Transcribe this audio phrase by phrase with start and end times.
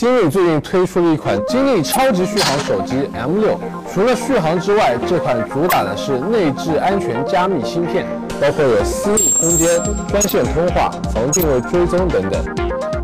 [0.00, 3.58] 金立最近推出了一款金立超级续航手机 M6，
[3.92, 8.06] 除了续航之外，这款主打的是内置安全加密芯片，
[8.40, 9.68] 包括有私密空间、
[10.08, 12.42] 专线通话、防定位追踪等等。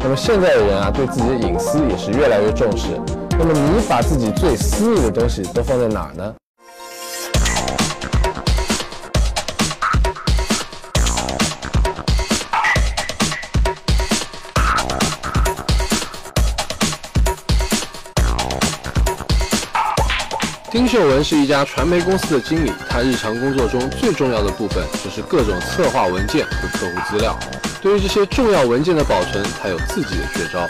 [0.00, 2.99] 那么现在的人啊，对自己的隐私也是越来越重视。
[3.32, 6.35] 那么你把自己最私密的东西都放在哪儿呢？
[20.86, 27.36] 丁秀文是一家传媒公司的经理，他日常工作中最重要的部分就是各种策划文件和客户资料。
[27.82, 30.61] 对于这些重要文件的保存，他有自己的绝招。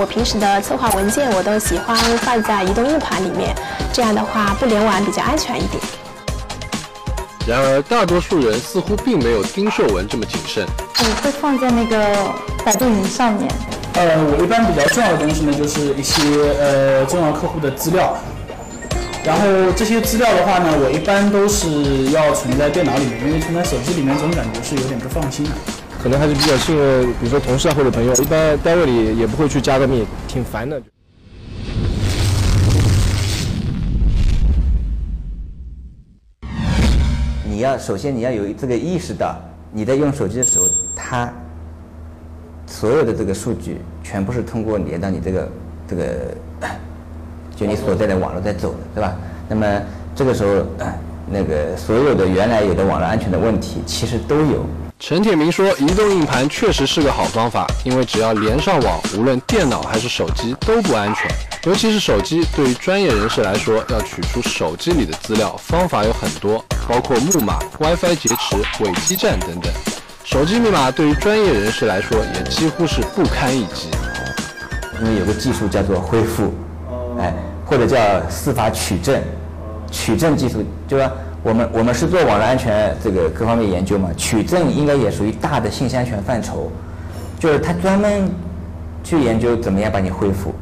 [0.00, 3.54] 我平时的策划文件，我都喜欢放在移动硬盘里面，
[3.92, 5.78] 这样的话不联网比较安全一点。
[7.46, 10.66] 然而，大多数人似乎并没有丁秀文这么谨慎。
[11.00, 13.46] 我会放在那个百度云上面。
[13.92, 16.22] 呃，我一般比较重要的东西呢，就是一些
[16.58, 18.16] 呃重要客户的资料。
[19.24, 25.52] 然后这些资料的话呢，我一般都是要存在电脑里面，因为存在手机里面总感觉是有点不放心的。
[26.02, 30.82] 可能还是比较信任，比如说同事啊或者朋友，一般单位里也不会去加个密，挺烦的。
[37.44, 39.36] 你要首先你要有这个意识到，
[39.72, 41.32] 你在用手机的时候，它
[42.66, 45.48] 所有的这个数据全部是通过连到你这个
[45.86, 46.36] 这个。
[47.56, 49.14] 就你所在的网络在走的，对吧？
[49.48, 49.66] 那么
[50.14, 50.64] 这个时候，
[51.30, 54.64] 那个所有的原来有的网络安全的问题，其实都有。
[54.98, 61.28] 陈铁明说，移动硬盘确实是个好方法，因为只要连上网，无论电脑还是手机都不安全。
[61.64, 69.72] 尤其是手机，对于专业人士来说，要取出手机里的资料，方法有很多，包括木马、WiFi 劫持、伪基站等等。
[70.24, 73.88] 手机密码对于专业人士来说，也几乎是不堪一击。
[75.00, 76.54] 因为有个技术叫做恢复。
[77.18, 77.32] 哎，
[77.66, 77.96] 或者叫
[78.28, 79.20] 司法取证，
[79.90, 81.12] 取证技术，对吧？
[81.44, 86.70] 我们我们是做网络安全这个各方面研究嘛，取证应该也属于大的信息安全范畴，
[87.38, 88.30] 就是他专门
[89.02, 90.54] 去研究怎么样把你恢复。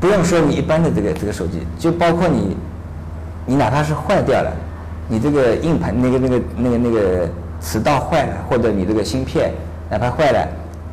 [0.00, 2.56] 不用说你一般的这个这个手机，就包括你，
[3.46, 4.52] 你哪怕是坏掉了，
[5.06, 7.28] 你这个硬盘那个那个那个那个
[7.60, 9.52] 磁道坏了，或者你这个芯片
[9.88, 10.48] 哪怕坏了，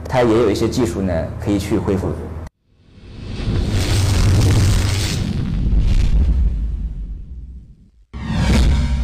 [0.07, 1.11] 它也有一些技术呢
[1.43, 2.09] 可以去恢复。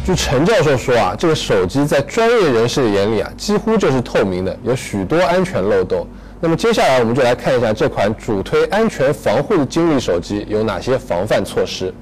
[0.06, 6.06] 据陈教授说啊，这个手机在专业人士的眼里啊，几乎就是透明的，有许多安全漏洞。
[6.38, 11.92] 那么接下来我们就来看一下这款主推安全防护的精密手机有哪些防范措施。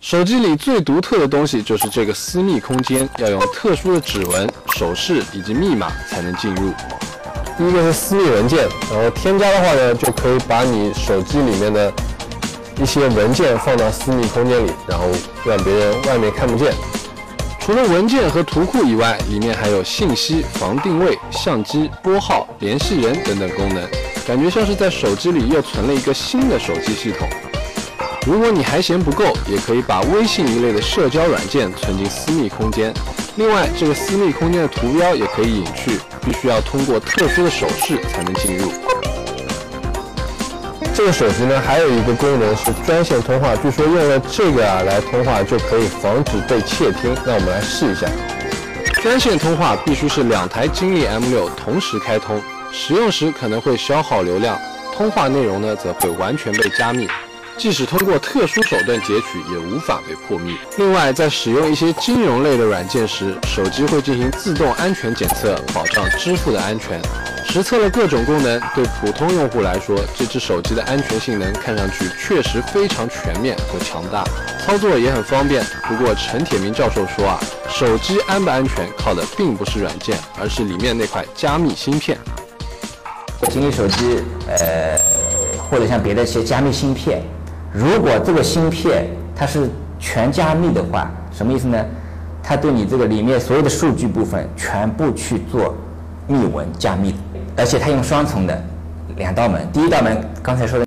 [0.00, 6.72] 手机里最独特的东西就是这个私密空间，要用特殊的指纹、手势以及密码才能进入。
[7.58, 11.92] 第一个是私密文件，然后添加的话呢，就可以把你手机里面的
[12.80, 15.04] 一些文件放到私密空间里，然后
[15.44, 16.72] 让别人外面看不见。
[17.60, 23.86] 除了文件和图库以外，里面还有信息、防定位、相机、拨号、联系人等等功能，
[24.26, 27.28] 感觉像是在手机里又存了一个新的手机系统。
[28.26, 32.92] 如果你还嫌不够，也可以把微信一类的社交软件存进私密空间。
[33.36, 38.72] 另外，这个私密空间的图标也可以隐去，必须要通过特殊的手势才能进入。
[41.00, 47.16] 这个手机呢，还有一个功能是专线通话，据说用了这个啊来通话就可以防止被窃听。
[47.24, 48.06] 那我们来试一下，
[49.00, 52.38] 专线通话必须是两台金立 M6 同时开通，
[52.70, 54.58] 使用时可能会消耗流量，
[54.94, 57.08] 通话内容呢则会完全被加密。
[57.56, 60.56] 即使通过特殊手段截取，也无法被破密。
[60.78, 67.00] 另外，在使用一些金融类的软件时，手机会进行自动安全检测，保障支付的安全。
[67.44, 74.24] 实测了各种功能，对普通用户来说，这只手机的安全性能看上去确实非常全面和强大，
[74.64, 75.62] 操作也很方便。
[75.88, 82.16] 不过，陈铁明教授说啊，手机安不安全靠的并不是软件，而是里面那块加密芯片。
[83.50, 84.96] 金立手机，呃，
[85.68, 87.22] 或者像别的一些加密芯片。
[87.72, 89.68] 如果这个芯片它是
[89.98, 91.78] 全加密的话，什么意思呢？
[92.42, 95.74] 它对你这个里面所有的数据部分全部去做
[96.26, 97.14] 密文加密，
[97.56, 98.62] 而且它用双重的
[99.16, 100.78] 两道门，第一道门刚才说的。